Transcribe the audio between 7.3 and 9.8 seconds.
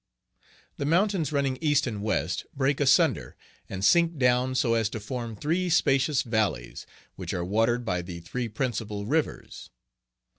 are watered by the three principal rivers.